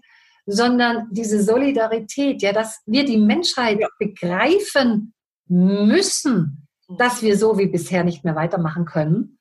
[0.46, 3.88] sondern diese Solidarität, ja, dass wir die Menschheit ja.
[3.98, 5.14] begreifen
[5.48, 9.40] müssen, dass wir so wie bisher nicht mehr weitermachen können.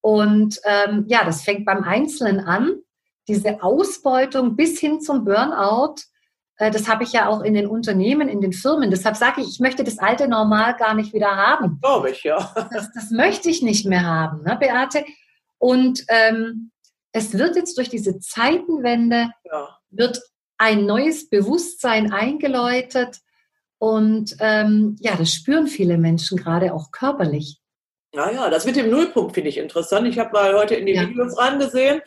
[0.00, 2.76] Und ähm, ja, das fängt beim Einzelnen an,
[3.28, 5.96] diese Ausbeutung bis hin zum Burnout.
[6.56, 8.90] Äh, das habe ich ja auch in den Unternehmen, in den Firmen.
[8.90, 11.78] Deshalb sage ich, ich möchte das alte Normal gar nicht wieder haben.
[11.80, 12.52] Glaube ich, ja.
[12.72, 15.04] Das, das, möchte ich nicht mehr haben, ne, Beate.
[15.58, 16.70] Und ähm,
[17.12, 19.68] es wird jetzt durch diese Zeitenwende, ja.
[19.90, 20.20] wird
[20.58, 23.20] ein neues Bewusstsein eingeläutet,
[23.80, 27.60] und ähm, ja, das spüren viele Menschen gerade auch körperlich.
[28.12, 30.06] Naja, das mit dem Nullpunkt finde ich interessant.
[30.06, 31.08] Ich habe mal heute in die ja.
[31.08, 32.02] Videos rangesehen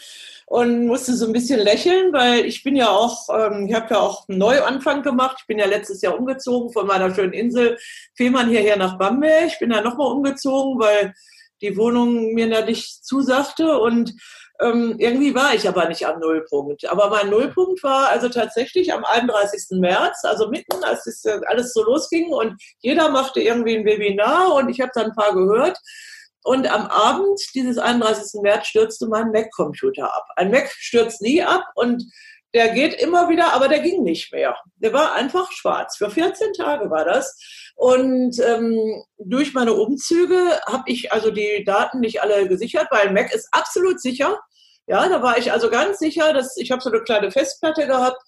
[0.46, 4.00] und musste so ein bisschen lächeln, weil ich bin ja auch, ähm, ich habe ja
[4.02, 5.38] auch einen Neuanfang gemacht.
[5.40, 7.80] Ich bin ja letztes Jahr umgezogen von meiner schönen Insel
[8.14, 9.48] Fehmarn hierher nach Bamberg.
[9.48, 11.16] Ich bin da nochmal umgezogen, weil
[11.64, 14.14] die Wohnung mir da nicht zusagte und
[14.62, 16.88] ähm, irgendwie war ich aber nicht am Nullpunkt.
[16.90, 19.80] Aber mein Nullpunkt war also tatsächlich am 31.
[19.80, 24.70] März, also mitten, als das alles so losging und jeder machte irgendwie ein Webinar und
[24.70, 25.80] ich habe dann ein paar gehört.
[26.46, 28.42] Und am Abend dieses 31.
[28.42, 30.26] März stürzte mein Mac-Computer ab.
[30.36, 32.04] Ein Mac stürzt nie ab und
[32.54, 34.56] der geht immer wieder, aber der ging nicht mehr.
[34.76, 35.98] Der war einfach schwarz.
[35.98, 37.36] Für 14 Tage war das.
[37.76, 43.34] Und ähm, durch meine Umzüge habe ich also die Daten nicht alle gesichert, weil Mac
[43.34, 44.40] ist absolut sicher.
[44.86, 48.22] Ja, da war ich also ganz sicher, dass ich habe so eine kleine Festplatte gehabt.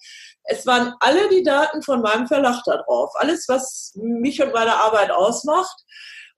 [0.44, 3.12] Es waren alle die Daten von meinem Verlag da drauf.
[3.16, 5.76] Alles, was mich und meine Arbeit ausmacht.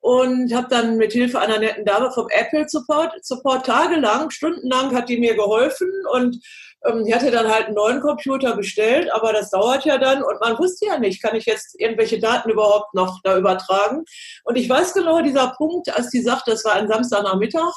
[0.00, 5.08] Und habe dann mit Hilfe einer netten Dame vom Apple Support, Support tagelang, stundenlang hat
[5.08, 6.38] die mir geholfen und
[6.84, 10.40] Ähm, ich hatte dann halt einen neuen Computer bestellt, aber das dauert ja dann und
[10.40, 14.04] man wusste ja nicht, kann ich jetzt irgendwelche Daten überhaupt noch da übertragen?
[14.44, 17.72] Und ich weiß genau, dieser Punkt, als die sagte, das war ein Samstagnachmittag,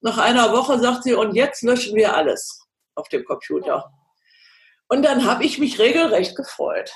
[0.00, 2.60] nach einer Woche sagt sie, und jetzt löschen wir alles
[2.94, 3.90] auf dem Computer.
[4.88, 6.92] Und dann habe ich mich regelrecht gefreut.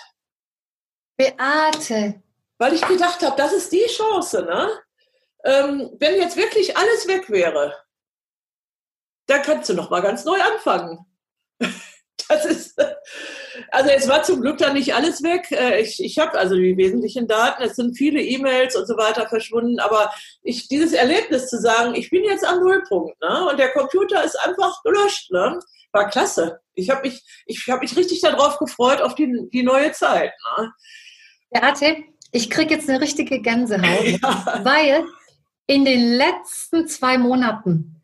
[1.16, 2.22] Beate.
[2.58, 4.68] Weil ich gedacht habe, das ist die Chance, ne?
[5.44, 7.74] Ähm, wenn jetzt wirklich alles weg wäre,
[9.26, 11.06] dann kannst du noch mal ganz neu anfangen.
[12.28, 12.78] Das ist,
[13.70, 15.50] also es war zum Glück dann nicht alles weg.
[15.50, 19.26] Äh, ich, ich habe also die wesentlichen Daten, es sind viele E-Mails und so weiter
[19.28, 23.48] verschwunden, aber ich, dieses Erlebnis zu sagen, ich bin jetzt am Nullpunkt ne?
[23.48, 25.58] und der Computer ist einfach gelöscht, ne?
[25.92, 26.60] war klasse.
[26.74, 30.32] Ich habe mich, ich hab mich richtig darauf gefreut, auf die, die neue Zeit.
[30.58, 30.72] Ne?
[31.50, 31.96] Beate,
[32.32, 34.60] ich kriege jetzt eine richtige Gänsehaut, ja.
[34.64, 35.06] weil
[35.66, 38.02] in den letzten zwei Monaten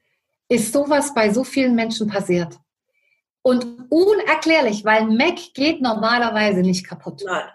[0.48, 2.58] ist sowas bei so vielen Menschen passiert.
[3.46, 7.22] Und unerklärlich, weil Mac geht normalerweise nicht kaputt.
[7.26, 7.46] Nein.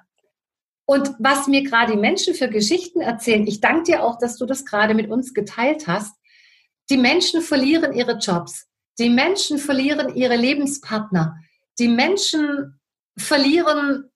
[0.85, 4.45] Und was mir gerade die Menschen für Geschichten erzählen, ich danke dir auch, dass du
[4.45, 6.15] das gerade mit uns geteilt hast.
[6.91, 8.67] Die Menschen verlieren ihre Jobs.
[8.99, 11.37] Die Menschen verlieren ihre Lebenspartner.
[11.79, 12.79] Die Menschen
[13.17, 14.11] verlieren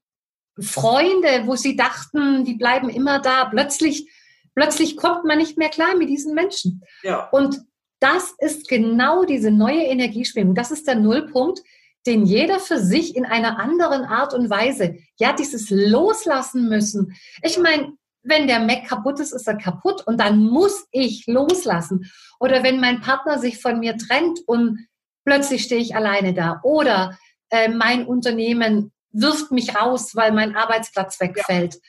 [0.59, 3.45] Freunde, wo sie dachten, die bleiben immer da.
[3.45, 4.11] Plötzlich,
[4.53, 6.83] plötzlich kommt man nicht mehr klar mit diesen Menschen.
[7.01, 7.29] Ja.
[7.29, 7.61] Und
[8.03, 10.55] das ist genau diese neue Energieschwingung.
[10.55, 11.61] Das ist der Nullpunkt,
[12.05, 17.15] den jeder für sich in einer anderen Art und Weise, ja, dieses Loslassen müssen.
[17.43, 22.11] Ich meine, wenn der Mac kaputt ist, ist er kaputt und dann muss ich loslassen.
[22.41, 24.85] Oder wenn mein Partner sich von mir trennt und
[25.23, 26.59] plötzlich stehe ich alleine da.
[26.63, 27.17] Oder
[27.51, 31.75] äh, mein Unternehmen wirft mich raus, weil mein Arbeitsplatz wegfällt.
[31.75, 31.79] Ja.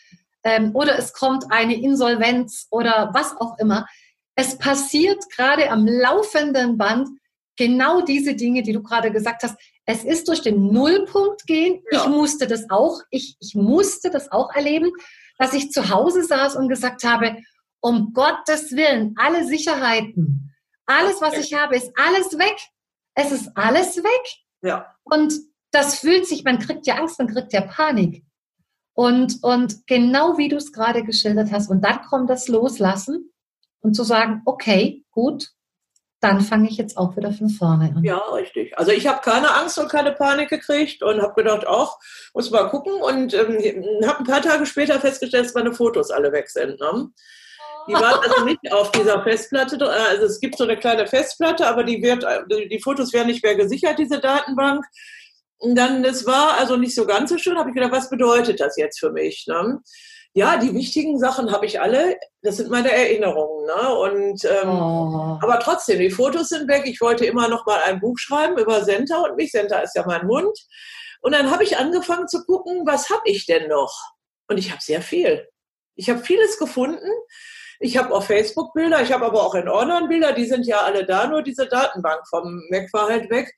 [0.44, 3.86] Ähm, oder es kommt eine Insolvenz oder was auch immer.
[4.36, 7.08] Es passiert gerade am laufenden Band
[7.56, 9.56] genau diese Dinge, die du gerade gesagt hast.
[9.86, 11.82] Es ist durch den Nullpunkt gehen.
[11.90, 12.02] Ja.
[12.02, 14.90] Ich musste das auch, ich, ich musste das auch erleben,
[15.38, 17.36] dass ich zu Hause saß und gesagt habe,
[17.80, 20.54] um Gottes Willen, alle Sicherheiten,
[20.86, 22.56] alles, was ich habe, ist alles weg.
[23.14, 24.42] Es ist alles weg.
[24.62, 24.94] Ja.
[25.04, 25.34] Und
[25.70, 28.24] das fühlt sich, man kriegt ja Angst, man kriegt ja Panik.
[28.94, 33.32] Und, und genau wie du es gerade geschildert hast, und dann kommt das Loslassen
[33.84, 35.50] und zu sagen, okay, gut,
[36.20, 38.02] dann fange ich jetzt auch wieder von vorne an.
[38.02, 38.76] Ja, richtig.
[38.78, 41.98] Also ich habe keine Angst und keine Panik gekriegt und habe gedacht, auch
[42.32, 43.58] muss mal gucken und ähm,
[44.06, 46.80] habe ein paar Tage später festgestellt, dass meine Fotos alle weg sind.
[46.80, 47.10] Ne?
[47.86, 49.78] Die waren also nicht auf dieser Festplatte.
[49.86, 53.54] Also es gibt so eine kleine Festplatte, aber die wird, die Fotos werden nicht mehr
[53.54, 54.82] gesichert, diese Datenbank.
[55.58, 58.60] Und dann, das war also nicht so ganz so schön, habe ich gedacht, was bedeutet
[58.60, 59.44] das jetzt für mich?
[59.46, 59.78] Ne?
[60.36, 62.18] Ja, die wichtigen Sachen habe ich alle.
[62.42, 63.66] Das sind meine Erinnerungen.
[63.66, 63.94] Ne?
[63.94, 65.38] Und ähm, oh.
[65.40, 66.82] aber trotzdem, die Fotos sind weg.
[66.86, 69.52] Ich wollte immer noch mal ein Buch schreiben über Senta und mich.
[69.52, 70.58] Senta ist ja mein Hund.
[71.20, 73.94] Und dann habe ich angefangen zu gucken, was habe ich denn noch?
[74.48, 75.46] Und ich habe sehr viel.
[75.94, 77.08] Ich habe vieles gefunden.
[77.78, 80.78] Ich habe auf Facebook Bilder, ich habe aber auch in Ordnern Bilder, die sind ja
[80.78, 83.52] alle da, nur diese Datenbank vom Mac war halt weg.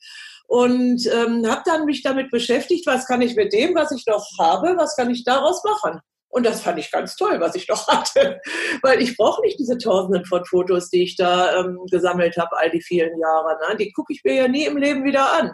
[0.47, 4.27] Und ähm, habe dann mich damit beschäftigt, was kann ich mit dem, was ich noch
[4.39, 6.01] habe, was kann ich daraus machen?
[6.37, 8.43] Und das fand ich ganz toll, was ich doch hatte.
[8.83, 12.71] Weil ich brauche nicht diese Tausenden von Fotos, die ich da ähm, gesammelt habe, all
[12.71, 13.57] die vielen Jahre.
[13.57, 13.77] Ne?
[13.79, 15.53] Die gucke ich mir ja nie im Leben wieder an.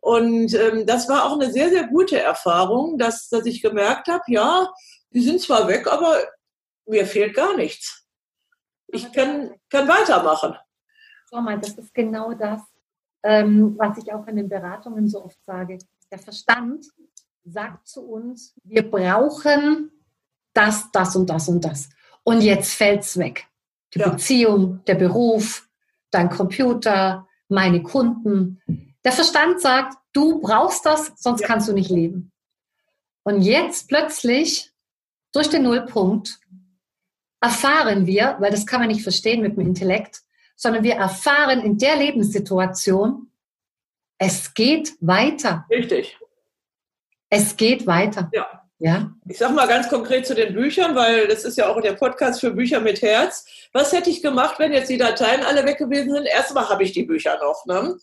[0.00, 4.22] Und ähm, das war auch eine sehr, sehr gute Erfahrung, dass, dass ich gemerkt habe,
[4.26, 4.70] ja,
[5.14, 6.18] die sind zwar weg, aber
[6.84, 8.06] mir fehlt gar nichts.
[8.88, 10.58] Ich kann, kann weitermachen.
[11.30, 12.60] Schau mal, das ist genau das,
[13.22, 15.78] ähm, was ich auch in den Beratungen so oft sage.
[16.12, 16.84] Der Verstand
[17.46, 19.90] sagt zu uns, wir brauchen
[20.58, 21.88] das, das und das und das.
[22.24, 23.46] Und jetzt fällt es weg.
[23.94, 24.08] Die ja.
[24.10, 25.68] Beziehung, der Beruf,
[26.10, 28.60] dein Computer, meine Kunden.
[29.04, 31.46] Der Verstand sagt, du brauchst das, sonst ja.
[31.46, 32.32] kannst du nicht leben.
[33.22, 34.72] Und jetzt plötzlich,
[35.32, 36.40] durch den Nullpunkt,
[37.40, 40.22] erfahren wir, weil das kann man nicht verstehen mit dem Intellekt,
[40.56, 43.30] sondern wir erfahren in der Lebenssituation,
[44.18, 45.66] es geht weiter.
[45.70, 46.18] Richtig.
[47.30, 48.28] Es geht weiter.
[48.32, 48.57] Ja.
[48.80, 49.10] Ja.
[49.28, 52.40] Ich sage mal ganz konkret zu den Büchern, weil das ist ja auch der Podcast
[52.40, 53.44] für Bücher mit Herz.
[53.72, 56.26] Was hätte ich gemacht, wenn jetzt die Dateien alle weg gewesen sind?
[56.26, 57.66] Erstmal habe ich die Bücher noch.
[57.66, 57.96] Ne?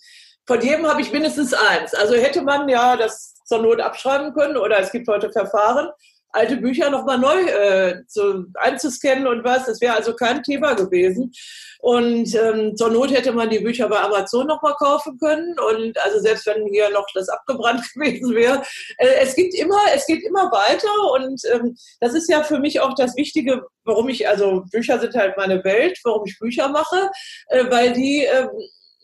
[0.45, 1.93] Von jedem habe ich mindestens eins.
[1.93, 5.89] Also hätte man ja das zur Not abschreiben können oder es gibt heute Verfahren,
[6.35, 9.65] alte Bücher nochmal neu äh, zu, einzuscannen und was.
[9.65, 11.31] Das wäre also kein Thema gewesen.
[11.79, 15.55] Und ähm, zur Not hätte man die Bücher bei Amazon nochmal kaufen können.
[15.59, 18.61] Und also selbst wenn hier noch das abgebrannt gewesen wäre,
[18.97, 20.89] äh, es gibt immer, es geht immer weiter.
[21.13, 25.15] Und ähm, das ist ja für mich auch das Wichtige, warum ich, also Bücher sind
[25.15, 27.09] halt meine Welt, warum ich Bücher mache,
[27.47, 28.47] äh, weil die äh,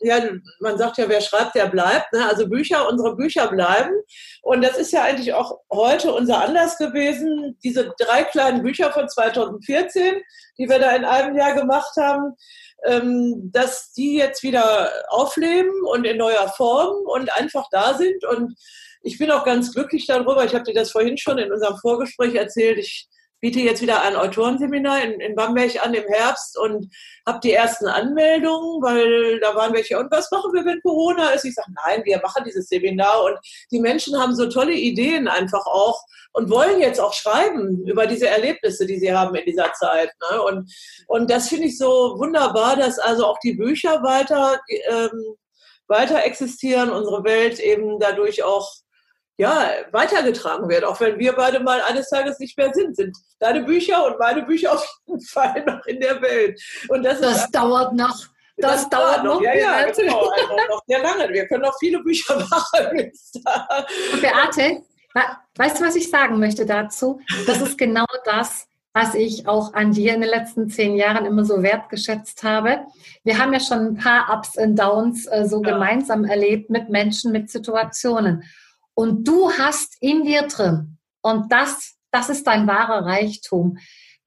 [0.02, 0.20] ja,
[0.60, 2.12] man sagt ja, wer schreibt, der bleibt.
[2.12, 2.26] Ne?
[2.26, 3.92] Also Bücher, unsere Bücher bleiben.
[4.42, 9.08] Und das ist ja eigentlich auch heute unser Anlass gewesen, diese drei kleinen Bücher von
[9.08, 10.20] 2014,
[10.58, 12.34] die wir da in einem Jahr gemacht haben,
[12.84, 18.24] ähm, dass die jetzt wieder aufleben und in neuer Form und einfach da sind.
[18.24, 18.56] Und
[19.02, 20.44] ich bin auch ganz glücklich darüber.
[20.44, 22.78] Ich habe dir das vorhin schon in unserem Vorgespräch erzählt.
[22.78, 23.08] Ich
[23.42, 26.88] biete jetzt wieder ein Autorenseminar in, in Bamberg an im Herbst und
[27.26, 31.44] habe die ersten Anmeldungen, weil da waren welche, und was machen wir, wenn Corona ist?
[31.44, 33.36] Ich sage, nein, wir machen dieses Seminar und
[33.72, 36.00] die Menschen haben so tolle Ideen einfach auch
[36.32, 40.10] und wollen jetzt auch schreiben über diese Erlebnisse, die sie haben in dieser Zeit.
[40.30, 40.40] Ne?
[40.40, 40.72] Und,
[41.08, 45.34] und das finde ich so wunderbar, dass also auch die Bücher weiter, ähm,
[45.88, 48.81] weiter existieren, unsere Welt eben dadurch auch
[49.42, 53.64] ja, weitergetragen wird, auch wenn wir beide mal eines Tages nicht mehr sind, sind deine
[53.64, 56.62] Bücher und meine Bücher auf jeden Fall noch in der Welt.
[56.88, 58.16] Und das, das dauert noch.
[58.56, 59.42] Das, das dauert noch.
[59.42, 60.28] Ja, ja, genau.
[60.28, 61.28] Also noch sehr lange.
[61.32, 63.10] Wir können noch viele Bücher machen.
[64.20, 64.82] Beate,
[65.56, 67.20] weißt du, was ich sagen möchte dazu?
[67.44, 71.44] Das ist genau das, was ich auch an dir in den letzten zehn Jahren immer
[71.44, 72.82] so wertgeschätzt habe.
[73.24, 75.72] Wir haben ja schon ein paar Ups und Downs äh, so ja.
[75.72, 78.44] gemeinsam erlebt mit Menschen, mit Situationen.
[78.94, 83.78] Und du hast in dir drin, und das, das ist dein wahrer Reichtum,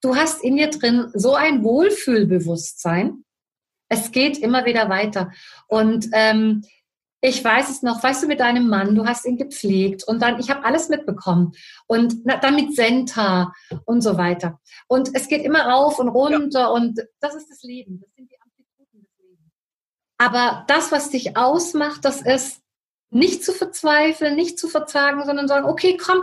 [0.02, 3.24] du hast in dir drin so ein Wohlfühlbewusstsein.
[3.90, 5.32] Es geht immer wieder weiter.
[5.68, 6.64] Und ähm,
[7.28, 10.40] ich weiß es noch, weißt du, mit deinem Mann, du hast ihn gepflegt und dann,
[10.40, 11.54] ich habe alles mitbekommen
[11.88, 13.52] und na, dann mit Senta
[13.86, 14.60] und so weiter.
[14.88, 16.68] Und es geht immer rauf und runter ja.
[16.68, 19.52] und das ist das Leben, das sind die Amplituden des Lebens.
[20.20, 22.62] Aber das, was dich ausmacht, das ist,
[23.10, 26.22] nicht zu verzweifeln, nicht zu verzagen, sondern sagen, okay, komm,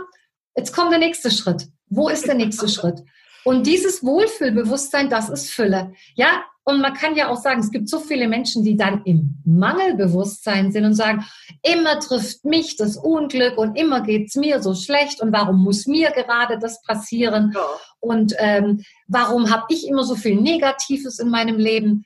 [0.55, 1.67] jetzt kommt der nächste Schritt.
[1.87, 3.01] Wo ist der nächste Schritt?
[3.43, 5.93] Und dieses Wohlfühlbewusstsein, das ist Fülle.
[6.15, 9.41] Ja, und man kann ja auch sagen, es gibt so viele Menschen, die dann im
[9.45, 11.25] Mangelbewusstsein sind und sagen,
[11.61, 16.11] immer trifft mich das Unglück und immer geht's mir so schlecht und warum muss mir
[16.11, 17.51] gerade das passieren?
[17.53, 17.61] Ja.
[17.99, 22.05] Und ähm, warum habe ich immer so viel Negatives in meinem Leben?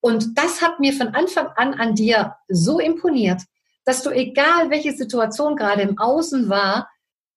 [0.00, 3.42] Und das hat mir von Anfang an an dir so imponiert,
[3.84, 6.88] dass du, egal welche Situation gerade im Außen war,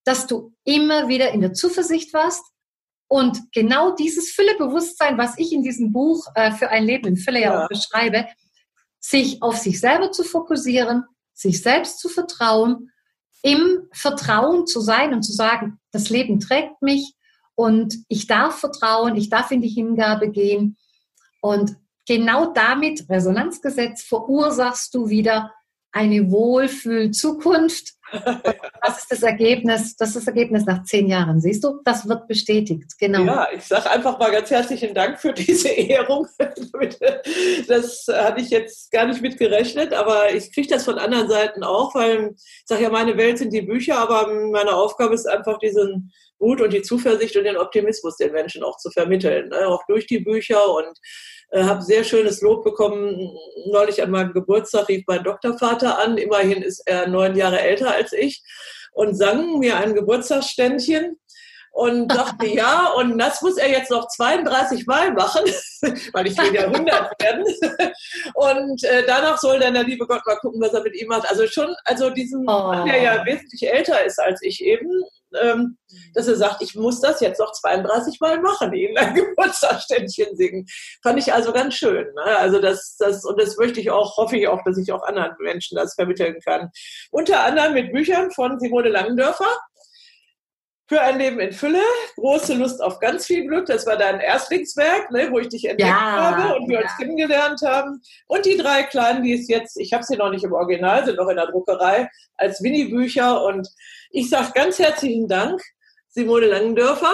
[0.04, 2.44] dass du immer wieder in der Zuversicht warst
[3.08, 7.42] und genau dieses Füllebewusstsein, was ich in diesem Buch äh, für ein Leben in Fülle
[7.42, 7.54] ja.
[7.54, 8.28] ja auch beschreibe,
[9.00, 11.04] sich auf sich selber zu fokussieren,
[11.34, 12.92] sich selbst zu vertrauen,
[13.44, 17.14] im Vertrauen zu sein und zu sagen, das Leben trägt mich
[17.54, 20.78] und ich darf vertrauen, ich darf in die Hingabe gehen.
[21.42, 21.78] Und
[22.08, 25.54] genau damit, Resonanzgesetz, verursachst du wieder
[25.96, 27.94] eine Wohlfühl-Zukunft.
[28.86, 31.42] Das ist das Ergebnis, das ist das Ergebnis nach zehn Jahren.
[31.42, 33.26] Siehst du, das wird bestätigt, genau.
[33.26, 36.28] Ja, ich sage einfach mal ganz herzlichen Dank für diese Ehrung.
[37.68, 41.64] Das hatte ich jetzt gar nicht mit gerechnet, aber ich kriege das von anderen Seiten
[41.64, 45.58] auch, weil ich sage ja, meine Welt sind die Bücher, aber meine Aufgabe ist einfach
[45.58, 49.68] diesen Mut und die Zuversicht und den Optimismus den Menschen auch zu vermitteln, ne?
[49.68, 50.96] auch durch die Bücher und
[51.52, 53.32] äh, habe sehr schönes Lob bekommen.
[53.68, 56.18] Neulich an meinem Geburtstag rief mein Doktorvater an.
[56.18, 58.44] Immerhin ist er neun Jahre älter als ich
[58.94, 61.18] und sang mir ein Geburtstagsständchen
[61.76, 65.44] und dachte, ja, und das muss er jetzt noch 32 Mal machen,
[66.14, 67.44] weil ich will ja 100 werden.
[68.34, 71.30] Und äh, danach soll dann der liebe Gott mal gucken, was er mit ihm macht.
[71.30, 72.68] Also schon, also diesen oh.
[72.68, 74.90] Mann, der ja wesentlich älter ist als ich eben,
[75.42, 75.78] ähm,
[76.14, 80.66] dass er sagt, ich muss das jetzt noch 32 Mal machen, ihm ein Geburtstagsständchen singen.
[81.04, 82.06] Fand ich also ganz schön.
[82.14, 82.38] Ne?
[82.38, 85.36] Also das, das, und das möchte ich auch, hoffe ich auch, dass ich auch anderen
[85.40, 86.70] Menschen das vermitteln kann.
[87.12, 89.48] Unter anderem mit Büchern von Simone Langendörfer.
[90.88, 91.82] Für ein Leben in Fülle,
[92.16, 93.66] große Lust auf ganz viel Glück.
[93.66, 96.84] Das war dein Erstlingswerk, ne, wo ich dich entdeckt ja, habe und wir ja.
[96.84, 98.02] uns kennengelernt haben.
[98.28, 101.18] Und die drei kleinen, die es jetzt, ich habe sie noch nicht im Original, sind
[101.18, 103.44] noch in der Druckerei, als Winnie-Bücher.
[103.44, 103.68] Und
[104.12, 105.60] ich sage ganz herzlichen Dank,
[106.10, 107.14] Simone Langendörfer.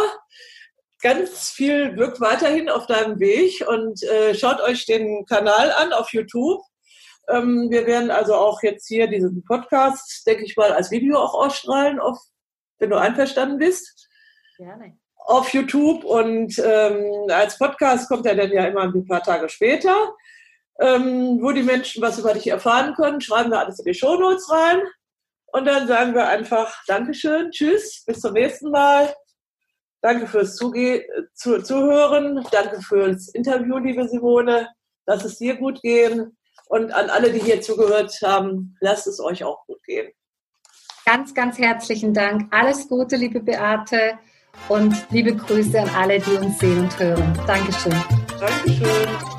[1.01, 6.11] Ganz viel Glück weiterhin auf deinem Weg und äh, schaut euch den Kanal an auf
[6.11, 6.61] YouTube.
[7.29, 11.33] Ähm, wir werden also auch jetzt hier diesen Podcast, denke ich mal, als Video auch
[11.33, 12.17] ausstrahlen auf
[12.81, 14.09] wenn du einverstanden bist.
[14.57, 14.97] Gerne.
[15.15, 20.13] Auf YouTube und ähm, als Podcast kommt er dann ja immer ein paar Tage später,
[20.81, 23.21] ähm, wo die Menschen was über dich erfahren können.
[23.21, 24.81] Schreiben wir alles in die Shownotes rein
[25.53, 29.13] und dann sagen wir einfach Dankeschön, Tschüss, bis zum nächsten Mal.
[30.01, 31.05] Danke fürs Zuge
[31.35, 32.43] zu, Zuhören.
[32.51, 34.69] Danke fürs Interview, liebe Simone.
[35.05, 36.35] Lass es dir gut gehen.
[36.65, 40.11] Und an alle, die hier zugehört haben, lasst es euch auch gut gehen.
[41.11, 42.47] Ganz, ganz herzlichen Dank.
[42.51, 44.13] Alles Gute, liebe Beate.
[44.69, 47.37] Und liebe Grüße an alle, die uns sehen und hören.
[47.45, 47.93] Dankeschön.
[48.39, 49.30] Dankeschön.